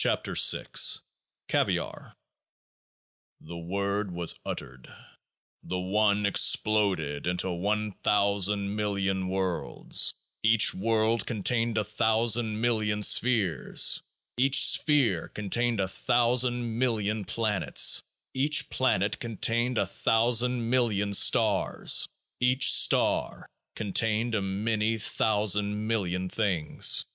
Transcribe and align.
13 0.00 0.36
KEOAAH 0.38 0.66
F 1.00 1.02
CAVIAR 1.48 2.14
The 3.40 3.56
Word 3.58 4.12
was 4.12 4.38
uttered: 4.46 4.86
the 5.64 5.80
One 5.80 6.24
exploded 6.24 7.26
into 7.26 7.50
one 7.50 7.90
thousand 7.90 8.76
million 8.76 9.26
worlds. 9.28 10.14
Each 10.44 10.72
world 10.72 11.26
contained 11.26 11.76
a 11.76 11.82
thousand 11.82 12.60
million 12.60 13.02
spheres. 13.02 14.00
Each 14.36 14.64
sphere 14.64 15.26
contained 15.26 15.80
a 15.80 15.88
thousand 15.88 16.78
million 16.78 17.24
planes. 17.24 18.04
Each 18.32 18.70
plane 18.70 19.10
contained 19.10 19.76
a 19.76 19.86
thousand 19.86 20.70
million 20.70 21.12
stars. 21.12 22.08
Each 22.38 22.72
star 22.72 23.48
contained 23.74 24.36
a 24.36 24.40
many 24.40 24.96
thousand 24.98 25.88
million 25.88 26.28
things. 26.28 27.06